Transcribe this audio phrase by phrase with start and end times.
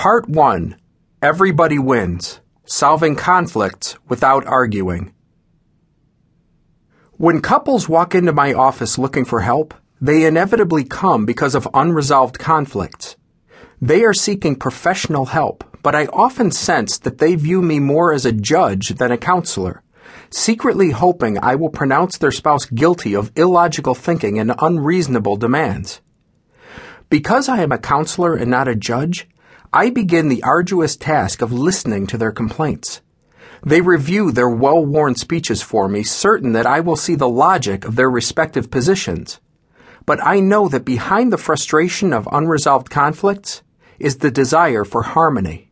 [0.00, 0.76] Part 1
[1.20, 5.12] Everybody Wins Solving Conflicts Without Arguing.
[7.18, 12.38] When couples walk into my office looking for help, they inevitably come because of unresolved
[12.38, 13.16] conflicts.
[13.82, 18.24] They are seeking professional help, but I often sense that they view me more as
[18.24, 19.82] a judge than a counselor,
[20.30, 26.00] secretly hoping I will pronounce their spouse guilty of illogical thinking and unreasonable demands.
[27.10, 29.28] Because I am a counselor and not a judge,
[29.72, 33.02] I begin the arduous task of listening to their complaints.
[33.64, 37.84] They review their well worn speeches for me, certain that I will see the logic
[37.84, 39.38] of their respective positions.
[40.06, 43.62] But I know that behind the frustration of unresolved conflicts
[44.00, 45.70] is the desire for harmony.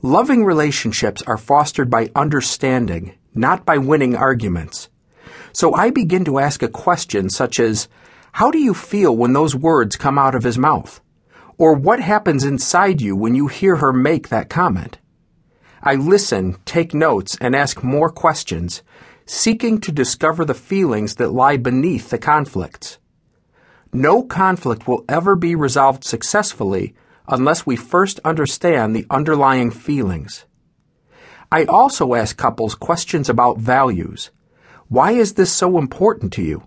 [0.00, 4.88] Loving relationships are fostered by understanding, not by winning arguments.
[5.52, 7.88] So I begin to ask a question such as,
[8.30, 11.00] How do you feel when those words come out of his mouth?
[11.56, 14.98] Or what happens inside you when you hear her make that comment?
[15.82, 18.82] I listen, take notes, and ask more questions,
[19.26, 22.98] seeking to discover the feelings that lie beneath the conflicts.
[23.92, 26.94] No conflict will ever be resolved successfully
[27.28, 30.46] unless we first understand the underlying feelings.
[31.52, 34.30] I also ask couples questions about values.
[34.88, 36.64] Why is this so important to you?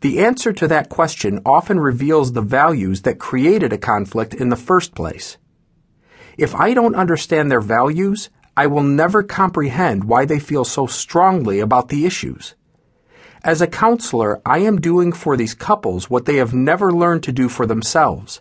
[0.00, 4.56] The answer to that question often reveals the values that created a conflict in the
[4.56, 5.36] first place.
[6.38, 11.60] If I don't understand their values, I will never comprehend why they feel so strongly
[11.60, 12.54] about the issues.
[13.44, 17.32] As a counselor, I am doing for these couples what they have never learned to
[17.32, 18.40] do for themselves.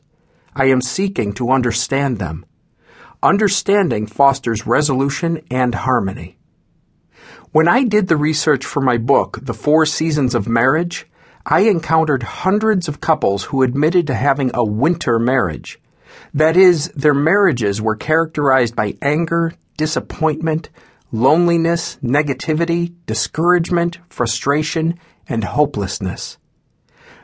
[0.56, 2.46] I am seeking to understand them.
[3.22, 6.38] Understanding fosters resolution and harmony.
[7.52, 11.06] When I did the research for my book, The Four Seasons of Marriage,
[11.52, 15.80] I encountered hundreds of couples who admitted to having a winter marriage.
[16.32, 20.70] That is, their marriages were characterized by anger, disappointment,
[21.12, 26.38] loneliness, negativity, discouragement, frustration, and hopelessness.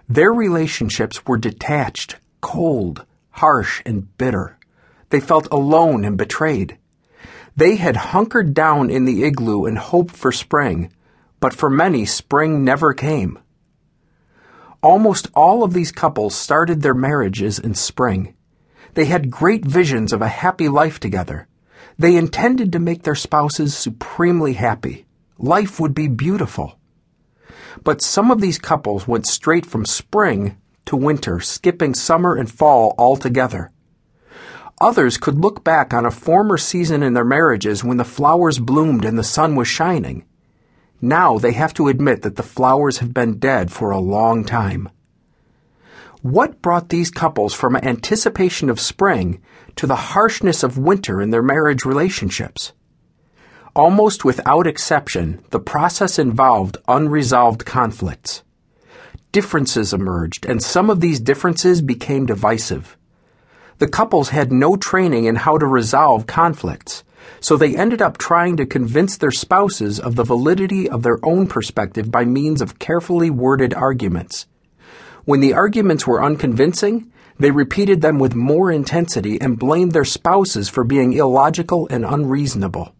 [0.10, 4.58] Their relationships were detached, cold, harsh, and bitter.
[5.12, 6.80] They felt alone and betrayed.
[7.56, 10.92] They had hunkered down in the igloo and hoped for spring,
[11.40, 13.38] but for many, spring never came.
[14.86, 18.36] Almost all of these couples started their marriages in spring.
[18.94, 21.48] They had great visions of a happy life together.
[21.98, 25.08] They intended to make their spouses supremely happy.
[25.40, 26.78] Life would be beautiful.
[27.84, 32.94] But some of these couples went straight from spring to winter, skipping summer and fall
[33.00, 33.72] altogether.
[34.80, 39.04] Others could look back on a former season in their marriages when the flowers bloomed
[39.04, 40.26] and the sun was shining.
[41.06, 44.90] Now they have to admit that the flowers have been dead for a long time.
[46.24, 49.40] What brought these couples from anticipation of spring
[49.76, 52.74] to the harshness of winter in their marriage relationships?
[53.76, 58.42] Almost without exception, the process involved unresolved conflicts.
[59.32, 62.98] Differences emerged, and some of these differences became divisive.
[63.78, 67.04] The couples had no training in how to resolve conflicts
[67.40, 71.48] so they ended up trying to convince their spouses of the validity of their own
[71.48, 74.48] perspective by means of carefully worded arguments.
[75.26, 80.70] When the arguments were unconvincing, they repeated them with more intensity and blamed their spouses
[80.70, 82.96] for being illogical and unreasonable.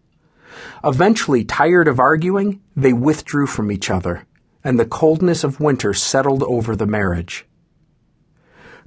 [0.84, 4.26] Eventually, tired of arguing, they withdrew from each other,
[4.62, 7.46] and the coldness of winter settled over the marriage.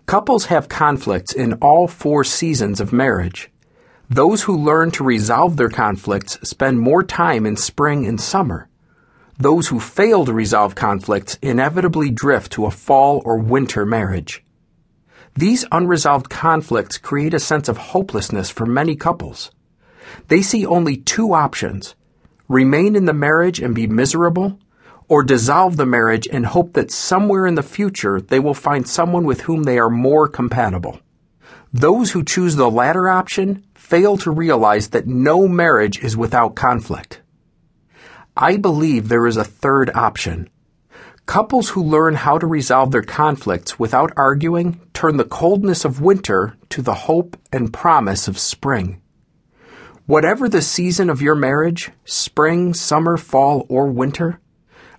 [0.06, 3.52] Couples have conflicts in all four seasons of marriage.
[4.12, 8.68] Those who learn to resolve their conflicts spend more time in spring and summer.
[9.38, 14.44] Those who fail to resolve conflicts inevitably drift to a fall or winter marriage.
[15.36, 19.52] These unresolved conflicts create a sense of hopelessness for many couples.
[20.28, 21.94] They see only two options
[22.48, 24.60] remain in the marriage and be miserable,
[25.08, 29.24] or dissolve the marriage and hope that somewhere in the future they will find someone
[29.24, 31.00] with whom they are more compatible.
[31.72, 37.24] Those who choose the latter option fail to realize that no marriage is without conflict.
[38.38, 40.48] I believe there is a third option.
[41.26, 46.56] Couples who learn how to resolve their conflicts without arguing turn the coldness of winter
[46.70, 49.02] to the hope and promise of spring.
[50.06, 54.40] Whatever the season of your marriage, spring, summer, fall, or winter,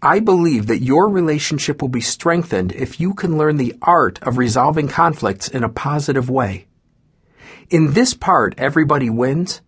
[0.03, 4.37] I believe that your relationship will be strengthened if you can learn the art of
[4.37, 6.67] resolving conflicts in a positive way.
[7.71, 9.61] In this part, Everybody Wins,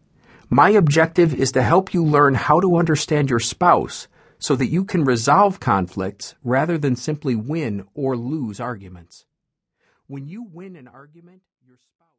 [0.51, 4.09] my objective is to help you learn how to understand your spouse
[4.41, 9.25] so that you can resolve conflicts rather than simply win or lose arguments.
[10.09, 12.12] When you win an argument, your spouse